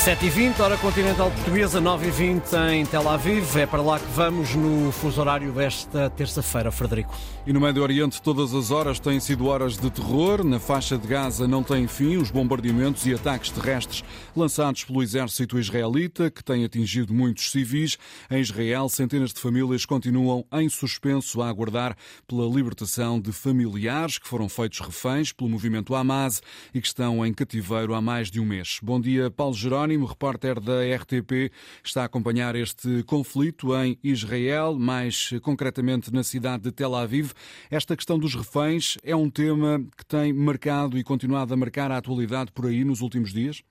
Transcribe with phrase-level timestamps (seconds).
[0.00, 3.58] 7h20, hora continental portuguesa, 9h20 em Tel Aviv.
[3.58, 7.14] É para lá que vamos no fuso horário desta terça-feira, Frederico.
[7.46, 10.42] E no Médio Oriente, todas as horas têm sido horas de terror.
[10.42, 14.02] Na faixa de Gaza não têm fim os bombardeamentos e ataques terrestres
[14.34, 17.98] lançados pelo exército israelita, que tem atingido muitos civis.
[18.30, 21.94] Em Israel, centenas de famílias continuam em suspenso a aguardar
[22.26, 26.40] pela libertação de familiares que foram feitos reféns pelo movimento Hamas
[26.72, 28.78] e que estão em cativeiro há mais de um mês.
[28.82, 29.89] Bom dia, Paulo Jerónimo.
[29.90, 31.50] Jerónimo, repórter da RTP,
[31.84, 37.32] está a acompanhar este conflito em Israel, mais concretamente na cidade de Tel Aviv.
[37.68, 41.96] Esta questão dos reféns é um tema que tem marcado e continuado a marcar a
[41.96, 43.64] atualidade por aí nos últimos dias?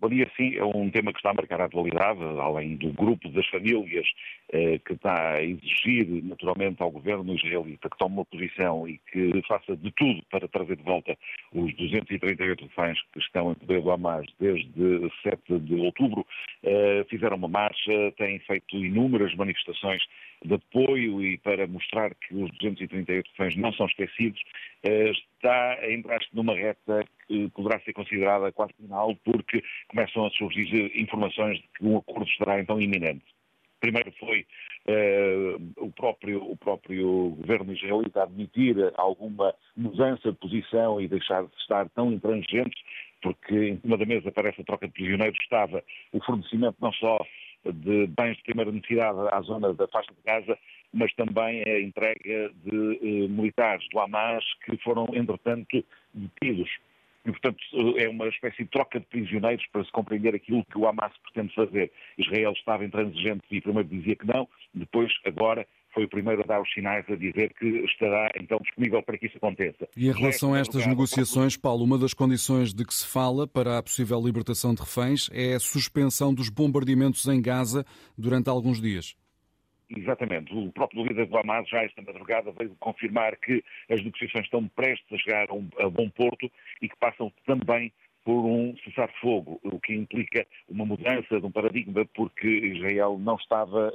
[0.00, 3.28] Bom dia, sim, é um tema que está a marcar a atualidade, além do grupo
[3.28, 4.06] das famílias
[4.50, 9.42] eh, que está a exigir naturalmente ao governo israelita que tome uma posição e que
[9.46, 11.14] faça de tudo para trazer de volta
[11.52, 16.26] os 238 reféns que estão em poder do Hamas desde 7 de outubro.
[16.62, 20.02] Eh, fizeram uma marcha, têm feito inúmeras manifestações
[20.44, 24.40] de apoio e para mostrar que os 238 reféns não são esquecidos,
[24.82, 30.30] eh, está a entrar numa reta que poderá ser considerada quase final, porque começam a
[30.30, 33.24] surgir informações de que um acordo estará então iminente.
[33.80, 34.46] Primeiro foi
[34.88, 41.56] uh, o, próprio, o próprio governo israelita admitir alguma mudança de posição e deixar de
[41.56, 42.76] estar tão intransigente,
[43.22, 45.82] porque em cima da mesa parece a troca de prisioneiros estava
[46.12, 47.24] o fornecimento não só
[47.64, 50.58] de bens de primeira necessidade à zona da faixa de Gaza,
[50.92, 56.70] mas também a entrega de eh, militares do Hamas que foram, entretanto, detidos.
[57.24, 57.58] E, portanto,
[57.98, 61.54] é uma espécie de troca de prisioneiros para se compreender aquilo que o Hamas pretende
[61.54, 61.92] fazer.
[62.16, 66.60] Israel estava intransigente e primeiro dizia que não, depois, agora, foi o primeiro a dar
[66.60, 69.88] os sinais a dizer que estará então disponível para que isso aconteça.
[69.96, 73.78] E em relação a estas negociações, Paulo, uma das condições de que se fala para
[73.78, 77.84] a possível libertação de reféns é a suspensão dos bombardeamentos em Gaza
[78.16, 79.16] durante alguns dias.
[79.96, 80.54] Exatamente.
[80.54, 85.12] O próprio líder do Hamas, já esta madrugada, veio confirmar que as negociações estão prestes
[85.12, 86.50] a chegar a, um, a bom porto
[86.80, 87.92] e que passam também
[88.24, 93.92] por um cessar-fogo, o que implica uma mudança de um paradigma, porque Israel não estava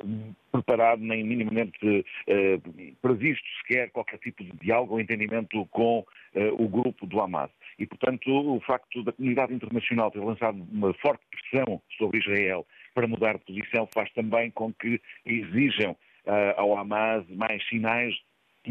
[0.52, 2.60] preparado nem minimamente eh,
[3.02, 7.52] previsto sequer qualquer tipo de diálogo ou entendimento com eh, o grupo do Hamas.
[7.78, 13.08] E, portanto, o facto da comunidade internacional ter lançado uma forte pressão sobre Israel para
[13.08, 18.16] mudar de posição faz também com que exijam eh, ao Hamas mais sinais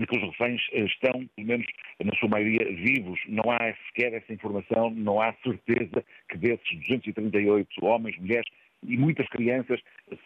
[0.00, 1.66] de que os reféns eh, estão, pelo menos
[2.02, 3.20] na sua maioria, vivos.
[3.28, 8.48] Não há sequer essa informação, não há certeza que desses 238 homens, mulheres
[8.86, 9.80] e muitas crianças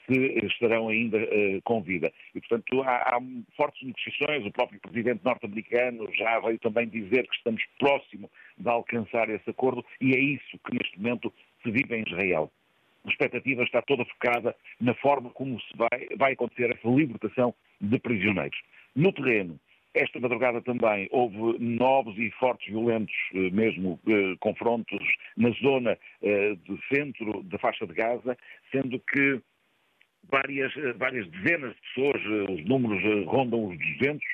[0.07, 2.13] se estarão ainda uh, com vida.
[2.35, 3.21] E, portanto, há, há,
[3.57, 4.45] fortes negociações.
[4.45, 9.85] O próprio presidente norte-americano já veio também dizer que estamos próximo de alcançar esse acordo
[10.01, 12.51] e é isso que neste momento se vive em Israel
[13.05, 17.99] a expectativa está toda focada na forma como se vai, vai acontecer essa libertação de
[17.99, 18.59] prisioneiros.
[18.95, 19.59] No terreno,
[19.95, 25.01] esta madrugada também houve novos e fortes violentos, eh, mesmo eh, confrontos
[25.37, 28.37] na zona eh, do centro da faixa de Gaza,
[28.71, 29.41] sendo que
[30.31, 34.27] várias, eh, várias dezenas de pessoas, eh, os números eh, rondam os 200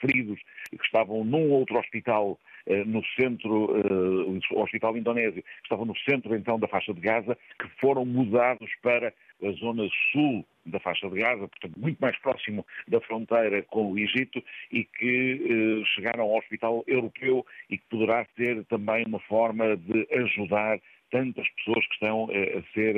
[0.00, 0.40] feridos
[0.70, 5.96] que estavam num outro hospital eh, no centro, eh, o Hospital Indonésio, que estavam no
[5.98, 9.12] centro então da faixa de Gaza, que foram mudados para
[9.42, 13.98] a zona sul da faixa de Gaza, portanto muito mais próximo da fronteira com o
[13.98, 19.76] Egito e que eh, chegaram ao Hospital Europeu e que poderá ser também uma forma
[19.76, 20.78] de ajudar
[21.10, 22.94] tantas pessoas que estão a ser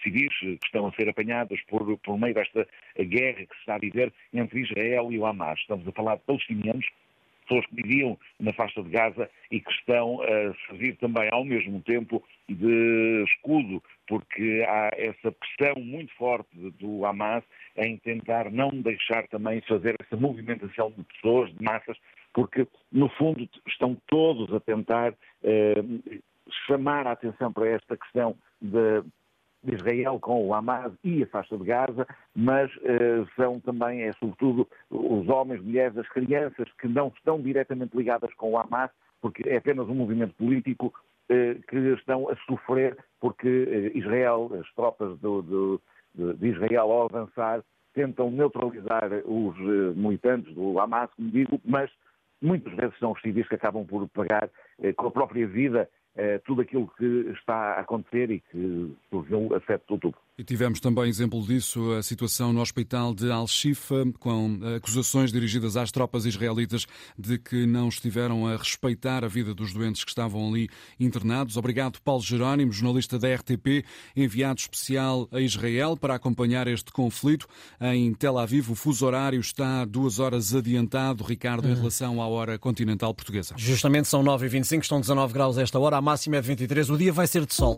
[0.00, 3.78] civis, que estão a ser apanhadas por, por meio desta guerra que se está a
[3.78, 5.58] viver entre Israel e o Hamas.
[5.58, 6.86] Estamos a falar de palestinianos
[7.42, 11.80] pessoas que viviam na faixa de Gaza e que estão a servir também ao mesmo
[11.82, 16.48] tempo de escudo, porque há essa pressão muito forte
[16.78, 17.44] do Hamas
[17.76, 21.96] em tentar não deixar também fazer essa movimentação de pessoas, de massas,
[22.32, 25.82] porque no fundo estão todos a tentar eh,
[26.66, 29.02] chamar a atenção para esta questão de
[29.62, 34.12] de Israel com o Hamas e a faixa de Gaza, mas uh, são também, é
[34.14, 39.48] sobretudo, os homens, mulheres, as crianças que não estão diretamente ligadas com o Hamas, porque
[39.48, 45.16] é apenas um movimento político uh, que estão a sofrer porque uh, Israel, as tropas
[45.20, 45.80] do, do,
[46.14, 47.62] de, Israel ao avançar,
[47.94, 49.56] tentam neutralizar os
[49.94, 51.90] militantes do Hamas, como digo, mas
[52.40, 54.48] muitas vezes são os civis que acabam por pagar
[54.96, 55.88] com a própria vida eh,
[56.44, 60.20] tudo aquilo que está a acontecer e que surgiu a 7 de outubro.
[60.38, 65.92] E tivemos também exemplo disso, a situação no hospital de Al-Shifa, com acusações dirigidas às
[65.92, 66.86] tropas israelitas
[67.18, 70.68] de que não estiveram a respeitar a vida dos doentes que estavam ali
[70.98, 71.56] internados.
[71.58, 73.84] Obrigado, Paulo Jerónimo, jornalista da RTP,
[74.16, 77.46] enviado especial a Israel para acompanhar este conflito.
[77.80, 82.58] Em Tel Aviv, o fuso horário está duas horas adiantado, Ricardo, em relação à hora
[82.58, 83.54] continental portuguesa.
[83.58, 87.46] Justamente são 9h25, estão 19 graus esta hora, máxima é 23, o dia vai ser
[87.46, 87.70] de sol.